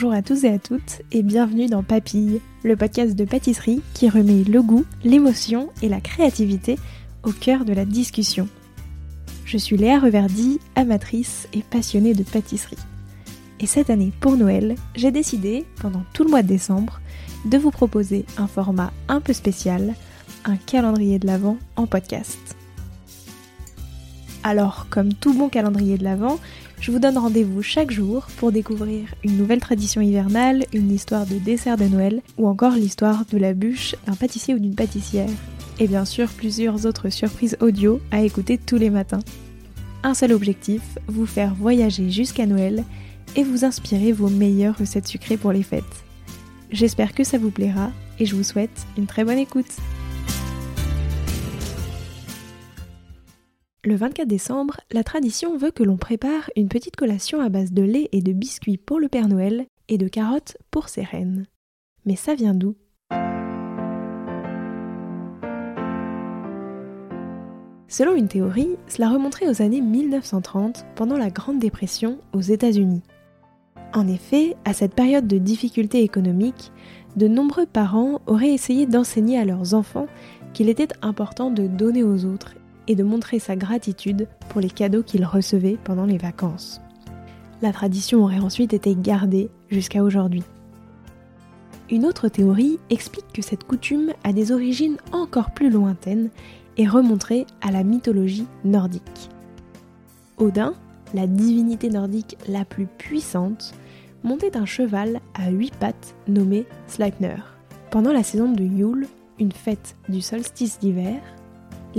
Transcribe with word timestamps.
Bonjour 0.00 0.12
à 0.12 0.22
tous 0.22 0.44
et 0.44 0.48
à 0.50 0.60
toutes 0.60 1.02
et 1.10 1.24
bienvenue 1.24 1.66
dans 1.66 1.82
Papille, 1.82 2.40
le 2.62 2.76
podcast 2.76 3.16
de 3.16 3.24
pâtisserie 3.24 3.82
qui 3.94 4.08
remet 4.08 4.44
le 4.44 4.62
goût, 4.62 4.84
l'émotion 5.02 5.70
et 5.82 5.88
la 5.88 6.00
créativité 6.00 6.78
au 7.24 7.32
cœur 7.32 7.64
de 7.64 7.72
la 7.72 7.84
discussion. 7.84 8.46
Je 9.44 9.58
suis 9.58 9.76
Léa 9.76 9.98
Reverdy, 9.98 10.60
amatrice 10.76 11.48
et 11.52 11.64
passionnée 11.64 12.14
de 12.14 12.22
pâtisserie. 12.22 12.78
Et 13.58 13.66
cette 13.66 13.90
année 13.90 14.12
pour 14.20 14.36
Noël, 14.36 14.76
j'ai 14.94 15.10
décidé, 15.10 15.64
pendant 15.82 16.04
tout 16.12 16.22
le 16.22 16.30
mois 16.30 16.42
de 16.42 16.46
décembre, 16.46 17.00
de 17.44 17.58
vous 17.58 17.72
proposer 17.72 18.24
un 18.36 18.46
format 18.46 18.92
un 19.08 19.20
peu 19.20 19.32
spécial, 19.32 19.96
un 20.44 20.58
calendrier 20.58 21.18
de 21.18 21.26
l'Avent 21.26 21.58
en 21.74 21.88
podcast. 21.88 22.54
Alors, 24.44 24.86
comme 24.90 25.12
tout 25.12 25.34
bon 25.34 25.48
calendrier 25.48 25.98
de 25.98 26.04
l'Avent, 26.04 26.38
je 26.80 26.90
vous 26.90 26.98
donne 26.98 27.18
rendez-vous 27.18 27.62
chaque 27.62 27.90
jour 27.90 28.26
pour 28.36 28.52
découvrir 28.52 29.08
une 29.24 29.36
nouvelle 29.36 29.60
tradition 29.60 30.00
hivernale, 30.00 30.64
une 30.72 30.92
histoire 30.92 31.26
de 31.26 31.36
dessert 31.36 31.76
de 31.76 31.84
Noël 31.84 32.22
ou 32.38 32.46
encore 32.46 32.74
l'histoire 32.74 33.24
de 33.30 33.38
la 33.38 33.52
bûche 33.52 33.96
d'un 34.06 34.14
pâtissier 34.14 34.54
ou 34.54 34.58
d'une 34.58 34.74
pâtissière. 34.74 35.28
Et 35.80 35.88
bien 35.88 36.04
sûr, 36.04 36.28
plusieurs 36.28 36.86
autres 36.86 37.10
surprises 37.10 37.56
audio 37.60 38.00
à 38.10 38.22
écouter 38.22 38.58
tous 38.58 38.76
les 38.76 38.90
matins. 38.90 39.20
Un 40.02 40.14
seul 40.14 40.32
objectif, 40.32 40.82
vous 41.08 41.26
faire 41.26 41.54
voyager 41.54 42.10
jusqu'à 42.10 42.46
Noël 42.46 42.84
et 43.36 43.42
vous 43.42 43.64
inspirer 43.64 44.12
vos 44.12 44.28
meilleures 44.28 44.78
recettes 44.78 45.08
sucrées 45.08 45.36
pour 45.36 45.52
les 45.52 45.62
fêtes. 45.62 45.84
J'espère 46.70 47.14
que 47.14 47.24
ça 47.24 47.38
vous 47.38 47.50
plaira 47.50 47.90
et 48.18 48.26
je 48.26 48.36
vous 48.36 48.44
souhaite 48.44 48.86
une 48.96 49.06
très 49.06 49.24
bonne 49.24 49.38
écoute. 49.38 49.66
Le 53.84 53.94
24 53.94 54.26
décembre, 54.26 54.80
la 54.90 55.04
tradition 55.04 55.56
veut 55.56 55.70
que 55.70 55.84
l'on 55.84 55.96
prépare 55.96 56.50
une 56.56 56.68
petite 56.68 56.96
collation 56.96 57.40
à 57.40 57.48
base 57.48 57.70
de 57.70 57.82
lait 57.82 58.08
et 58.10 58.22
de 58.22 58.32
biscuits 58.32 58.76
pour 58.76 58.98
le 58.98 59.08
Père 59.08 59.28
Noël 59.28 59.66
et 59.88 59.98
de 59.98 60.08
carottes 60.08 60.56
pour 60.72 60.88
ses 60.88 61.04
reines. 61.04 61.46
Mais 62.04 62.16
ça 62.16 62.34
vient 62.34 62.54
d'où? 62.54 62.74
Selon 67.86 68.16
une 68.16 68.26
théorie, 68.26 68.76
cela 68.88 69.10
remonterait 69.10 69.48
aux 69.48 69.62
années 69.62 69.80
1930 69.80 70.84
pendant 70.96 71.16
la 71.16 71.30
Grande 71.30 71.60
Dépression 71.60 72.18
aux 72.32 72.40
États-Unis. 72.40 73.04
En 73.94 74.08
effet, 74.08 74.56
à 74.64 74.72
cette 74.72 74.96
période 74.96 75.28
de 75.28 75.38
difficultés 75.38 76.02
économiques, 76.02 76.72
de 77.14 77.28
nombreux 77.28 77.66
parents 77.66 78.22
auraient 78.26 78.52
essayé 78.52 78.86
d'enseigner 78.86 79.38
à 79.38 79.44
leurs 79.44 79.74
enfants 79.74 80.08
qu'il 80.52 80.68
était 80.68 80.88
important 81.00 81.52
de 81.52 81.68
donner 81.68 82.02
aux 82.02 82.24
autres 82.24 82.54
et 82.88 82.96
de 82.96 83.04
montrer 83.04 83.38
sa 83.38 83.54
gratitude 83.54 84.26
pour 84.48 84.60
les 84.60 84.70
cadeaux 84.70 85.02
qu'il 85.02 85.24
recevait 85.24 85.78
pendant 85.84 86.06
les 86.06 86.18
vacances. 86.18 86.80
La 87.62 87.72
tradition 87.72 88.24
aurait 88.24 88.40
ensuite 88.40 88.72
été 88.72 88.96
gardée 88.96 89.50
jusqu'à 89.68 90.02
aujourd'hui. 90.02 90.42
Une 91.90 92.04
autre 92.04 92.28
théorie 92.28 92.78
explique 92.90 93.32
que 93.32 93.42
cette 93.42 93.64
coutume 93.64 94.12
a 94.24 94.32
des 94.32 94.52
origines 94.52 94.96
encore 95.12 95.52
plus 95.52 95.70
lointaines 95.70 96.30
et 96.76 96.86
remonterait 96.86 97.46
à 97.60 97.70
la 97.70 97.82
mythologie 97.82 98.46
nordique. 98.64 99.30
Odin, 100.36 100.74
la 101.14 101.26
divinité 101.26 101.90
nordique 101.90 102.36
la 102.48 102.64
plus 102.64 102.86
puissante, 102.86 103.74
montait 104.22 104.56
un 104.56 104.66
cheval 104.66 105.20
à 105.34 105.50
huit 105.50 105.74
pattes 105.76 106.14
nommé 106.26 106.66
Sleipnir. 106.86 107.56
Pendant 107.90 108.12
la 108.12 108.22
saison 108.22 108.52
de 108.52 108.62
Yule, 108.62 109.08
une 109.40 109.52
fête 109.52 109.96
du 110.08 110.20
solstice 110.20 110.78
d'hiver, 110.78 111.20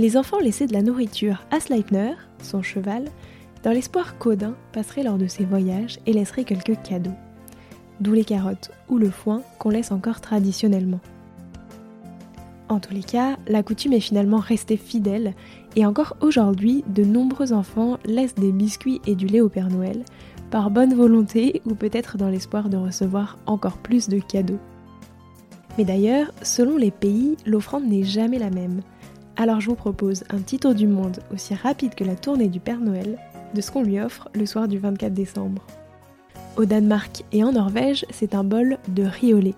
les 0.00 0.16
enfants 0.16 0.38
laissaient 0.38 0.66
de 0.66 0.72
la 0.72 0.80
nourriture 0.80 1.44
à 1.50 1.60
Sleipner, 1.60 2.14
son 2.42 2.62
cheval, 2.62 3.04
dans 3.62 3.70
l'espoir 3.70 4.16
qu'Odin 4.16 4.54
passerait 4.72 5.02
lors 5.02 5.18
de 5.18 5.26
ses 5.26 5.44
voyages 5.44 5.98
et 6.06 6.14
laisserait 6.14 6.44
quelques 6.44 6.80
cadeaux. 6.82 7.12
D'où 8.00 8.14
les 8.14 8.24
carottes 8.24 8.70
ou 8.88 8.96
le 8.96 9.10
foin 9.10 9.42
qu'on 9.58 9.68
laisse 9.68 9.92
encore 9.92 10.22
traditionnellement. 10.22 11.00
En 12.70 12.80
tous 12.80 12.94
les 12.94 13.02
cas, 13.02 13.36
la 13.46 13.62
coutume 13.62 13.92
est 13.92 14.00
finalement 14.00 14.38
restée 14.38 14.78
fidèle 14.78 15.34
et 15.76 15.84
encore 15.84 16.16
aujourd'hui, 16.22 16.82
de 16.88 17.04
nombreux 17.04 17.52
enfants 17.52 17.98
laissent 18.06 18.36
des 18.36 18.52
biscuits 18.52 19.02
et 19.06 19.14
du 19.14 19.26
lait 19.26 19.42
au 19.42 19.50
Père 19.50 19.68
Noël, 19.68 20.02
par 20.50 20.70
bonne 20.70 20.94
volonté 20.94 21.60
ou 21.66 21.74
peut-être 21.74 22.16
dans 22.16 22.30
l'espoir 22.30 22.70
de 22.70 22.78
recevoir 22.78 23.38
encore 23.44 23.76
plus 23.76 24.08
de 24.08 24.18
cadeaux. 24.18 24.60
Mais 25.76 25.84
d'ailleurs, 25.84 26.32
selon 26.40 26.78
les 26.78 26.90
pays, 26.90 27.36
l'offrande 27.44 27.84
n'est 27.84 28.04
jamais 28.04 28.38
la 28.38 28.50
même. 28.50 28.80
Alors 29.40 29.58
je 29.58 29.70
vous 29.70 29.74
propose 29.74 30.24
un 30.28 30.36
petit 30.36 30.58
tour 30.58 30.74
du 30.74 30.86
monde 30.86 31.20
aussi 31.32 31.54
rapide 31.54 31.94
que 31.94 32.04
la 32.04 32.14
tournée 32.14 32.48
du 32.48 32.60
Père 32.60 32.78
Noël 32.78 33.16
de 33.54 33.62
ce 33.62 33.70
qu'on 33.70 33.82
lui 33.82 33.98
offre 33.98 34.28
le 34.34 34.44
soir 34.44 34.68
du 34.68 34.76
24 34.76 35.14
décembre. 35.14 35.62
Au 36.58 36.66
Danemark 36.66 37.24
et 37.32 37.42
en 37.42 37.52
Norvège, 37.52 38.04
c'est 38.10 38.34
un 38.34 38.44
bol 38.44 38.76
de 38.88 39.02
riolet. 39.02 39.54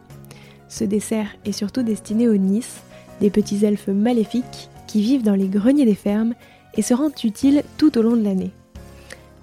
Ce 0.69 0.85
dessert 0.85 1.27
est 1.45 1.51
surtout 1.51 1.83
destiné 1.83 2.29
aux 2.29 2.37
Nice, 2.37 2.83
des 3.21 3.29
petits 3.29 3.65
elfes 3.65 3.89
maléfiques 3.89 4.71
qui 4.87 5.03
vivent 5.03 5.25
dans 5.25 5.35
les 5.35 5.49
greniers 5.49 5.85
des 5.85 5.97
fermes 5.97 6.35
et 6.77 6.83
se 6.83 6.95
rendent 6.95 7.19
utiles 7.25 7.65
tout 7.77 7.99
au 7.99 8.03
long 8.03 8.15
de 8.15 8.23
l'année. 8.23 8.53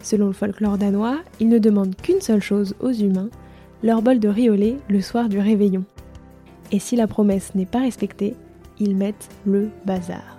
Selon 0.01 0.27
le 0.27 0.33
folklore 0.33 0.77
danois, 0.77 1.17
ils 1.41 1.49
ne 1.49 1.59
demandent 1.59 1.97
qu'une 1.97 2.21
seule 2.21 2.41
chose 2.41 2.75
aux 2.79 2.93
humains, 2.93 3.29
leur 3.83 4.01
bol 4.01 4.19
de 4.19 4.29
riolet 4.29 4.77
le 4.87 5.01
soir 5.01 5.27
du 5.27 5.37
réveillon. 5.37 5.83
Et 6.71 6.79
si 6.79 6.95
la 6.95 7.07
promesse 7.07 7.55
n'est 7.55 7.65
pas 7.65 7.81
respectée, 7.81 8.35
ils 8.79 8.95
mettent 8.95 9.29
le 9.45 9.69
bazar. 9.85 10.37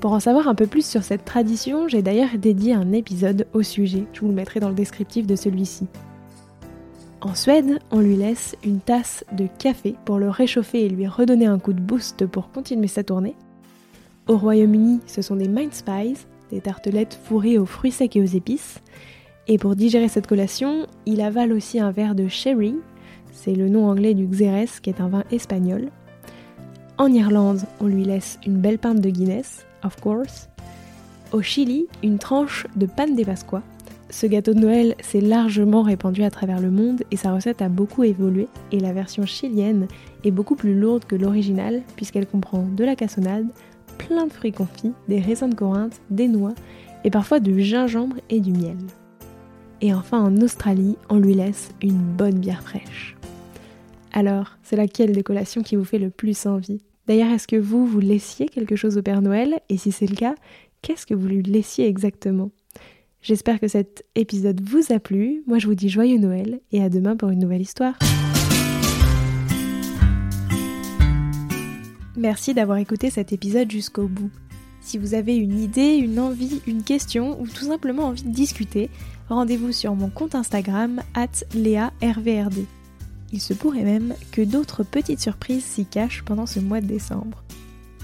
Pour 0.00 0.12
en 0.12 0.20
savoir 0.20 0.48
un 0.48 0.54
peu 0.54 0.66
plus 0.66 0.84
sur 0.84 1.02
cette 1.02 1.24
tradition, 1.24 1.88
j'ai 1.88 2.02
d'ailleurs 2.02 2.36
dédié 2.36 2.74
un 2.74 2.92
épisode 2.92 3.46
au 3.54 3.62
sujet, 3.62 4.04
je 4.12 4.20
vous 4.20 4.28
le 4.28 4.34
mettrai 4.34 4.60
dans 4.60 4.68
le 4.68 4.74
descriptif 4.74 5.26
de 5.26 5.36
celui-ci. 5.36 5.86
En 7.20 7.34
Suède, 7.34 7.78
on 7.90 8.00
lui 8.00 8.16
laisse 8.16 8.54
une 8.64 8.80
tasse 8.80 9.24
de 9.32 9.46
café 9.58 9.94
pour 10.04 10.18
le 10.18 10.28
réchauffer 10.28 10.84
et 10.84 10.90
lui 10.90 11.06
redonner 11.06 11.46
un 11.46 11.58
coup 11.58 11.72
de 11.72 11.80
boost 11.80 12.26
pour 12.26 12.50
continuer 12.50 12.86
sa 12.86 13.02
tournée. 13.02 13.34
Au 14.28 14.36
Royaume-Uni, 14.36 15.00
ce 15.06 15.22
sont 15.22 15.36
des 15.36 15.48
mince 15.48 15.80
pies, 15.80 16.26
des 16.50 16.60
tartelettes 16.60 17.18
fourrées 17.24 17.56
aux 17.56 17.64
fruits 17.64 17.92
secs 17.92 18.14
et 18.14 18.20
aux 18.20 18.26
épices. 18.26 18.80
Et 19.48 19.56
pour 19.56 19.74
digérer 19.74 20.08
cette 20.08 20.26
collation, 20.26 20.86
il 21.06 21.22
avale 21.22 21.52
aussi 21.52 21.80
un 21.80 21.92
verre 21.92 22.14
de 22.14 22.28
sherry, 22.28 22.74
c'est 23.32 23.54
le 23.54 23.68
nom 23.68 23.88
anglais 23.88 24.14
du 24.14 24.26
Xérès 24.26 24.80
qui 24.80 24.90
est 24.90 25.00
un 25.00 25.08
vin 25.08 25.24
espagnol. 25.30 25.90
En 26.96 27.12
Irlande, 27.12 27.62
on 27.80 27.88
lui 27.88 28.04
laisse 28.04 28.38
une 28.46 28.58
belle 28.58 28.78
pinte 28.78 29.00
de 29.00 29.10
Guinness, 29.10 29.66
of 29.82 30.00
course. 30.00 30.48
Au 31.32 31.42
Chili, 31.42 31.88
une 32.04 32.18
tranche 32.18 32.68
de 32.76 32.86
panne 32.86 33.16
des 33.16 33.24
Pasqua. 33.24 33.62
Ce 34.10 34.26
gâteau 34.26 34.54
de 34.54 34.60
Noël 34.60 34.94
s'est 35.00 35.20
largement 35.20 35.82
répandu 35.82 36.22
à 36.22 36.30
travers 36.30 36.60
le 36.60 36.70
monde 36.70 37.02
et 37.10 37.16
sa 37.16 37.32
recette 37.32 37.62
a 37.62 37.68
beaucoup 37.68 38.04
évolué 38.04 38.46
et 38.70 38.78
la 38.78 38.92
version 38.92 39.26
chilienne 39.26 39.88
est 40.22 40.30
beaucoup 40.30 40.54
plus 40.54 40.78
lourde 40.78 41.04
que 41.04 41.16
l'original 41.16 41.82
puisqu'elle 41.96 42.28
comprend 42.28 42.62
de 42.62 42.84
la 42.84 42.94
cassonade, 42.94 43.48
plein 43.98 44.28
de 44.28 44.32
fruits 44.32 44.52
confits, 44.52 44.92
des 45.08 45.18
raisins 45.18 45.50
de 45.50 45.56
Corinthe, 45.56 46.00
des 46.10 46.28
noix 46.28 46.54
et 47.02 47.10
parfois 47.10 47.40
du 47.40 47.60
gingembre 47.60 48.16
et 48.30 48.38
du 48.38 48.52
miel. 48.52 48.76
Et 49.80 49.92
enfin 49.92 50.22
en 50.22 50.36
Australie, 50.36 50.96
on 51.08 51.18
lui 51.18 51.34
laisse 51.34 51.72
une 51.82 51.98
bonne 51.98 52.38
bière 52.38 52.62
fraîche. 52.62 53.16
Alors, 54.16 54.56
c'est 54.62 54.76
laquelle 54.76 55.10
des 55.10 55.24
collations 55.24 55.64
qui 55.64 55.74
vous 55.74 55.84
fait 55.84 55.98
le 55.98 56.08
plus 56.08 56.46
envie? 56.46 56.80
D'ailleurs, 57.08 57.32
est-ce 57.32 57.48
que 57.48 57.56
vous, 57.56 57.84
vous 57.84 57.98
laissiez 57.98 58.46
quelque 58.48 58.76
chose 58.76 58.96
au 58.96 59.02
Père 59.02 59.20
Noël? 59.20 59.58
Et 59.68 59.76
si 59.76 59.90
c'est 59.90 60.06
le 60.06 60.14
cas, 60.14 60.36
qu'est-ce 60.82 61.04
que 61.04 61.14
vous 61.14 61.26
lui 61.26 61.42
laissiez 61.42 61.88
exactement? 61.88 62.52
J'espère 63.22 63.58
que 63.58 63.66
cet 63.66 64.04
épisode 64.14 64.60
vous 64.60 64.92
a 64.92 65.00
plu. 65.00 65.42
Moi, 65.48 65.58
je 65.58 65.66
vous 65.66 65.74
dis 65.74 65.88
joyeux 65.88 66.18
Noël 66.18 66.60
et 66.70 66.80
à 66.80 66.90
demain 66.90 67.16
pour 67.16 67.30
une 67.30 67.40
nouvelle 67.40 67.62
histoire. 67.62 67.98
Merci 72.16 72.54
d'avoir 72.54 72.78
écouté 72.78 73.10
cet 73.10 73.32
épisode 73.32 73.68
jusqu'au 73.68 74.06
bout. 74.06 74.30
Si 74.80 74.96
vous 74.96 75.14
avez 75.14 75.34
une 75.34 75.58
idée, 75.58 75.96
une 75.96 76.20
envie, 76.20 76.60
une 76.68 76.84
question 76.84 77.40
ou 77.40 77.48
tout 77.48 77.64
simplement 77.64 78.04
envie 78.04 78.22
de 78.22 78.30
discuter, 78.30 78.90
rendez-vous 79.28 79.72
sur 79.72 79.96
mon 79.96 80.08
compte 80.08 80.36
Instagram 80.36 81.02
at. 81.14 81.42
Il 83.34 83.40
se 83.40 83.52
pourrait 83.52 83.82
même 83.82 84.14
que 84.30 84.42
d'autres 84.42 84.84
petites 84.84 85.18
surprises 85.18 85.64
s'y 85.64 85.86
cachent 85.86 86.22
pendant 86.22 86.46
ce 86.46 86.60
mois 86.60 86.80
de 86.80 86.86
décembre. 86.86 87.42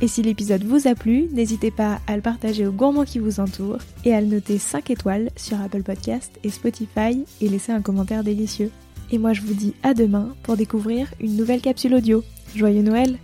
Et 0.02 0.08
si 0.08 0.22
l'épisode 0.22 0.64
vous 0.64 0.88
a 0.88 0.96
plu, 0.96 1.28
n'hésitez 1.30 1.70
pas 1.70 2.00
à 2.08 2.16
le 2.16 2.20
partager 2.20 2.66
aux 2.66 2.72
gourmands 2.72 3.04
qui 3.04 3.20
vous 3.20 3.38
entourent 3.38 3.78
et 4.04 4.12
à 4.12 4.20
le 4.20 4.26
noter 4.26 4.58
5 4.58 4.90
étoiles 4.90 5.30
sur 5.36 5.60
Apple 5.60 5.84
Podcast 5.84 6.40
et 6.42 6.50
Spotify 6.50 7.24
et 7.40 7.48
laisser 7.48 7.70
un 7.70 7.80
commentaire 7.80 8.24
délicieux. 8.24 8.72
Et 9.12 9.18
moi 9.18 9.32
je 9.32 9.42
vous 9.42 9.54
dis 9.54 9.74
à 9.84 9.94
demain 9.94 10.34
pour 10.42 10.56
découvrir 10.56 11.14
une 11.20 11.36
nouvelle 11.36 11.60
capsule 11.60 11.94
audio. 11.94 12.24
Joyeux 12.56 12.82
Noël 12.82 13.16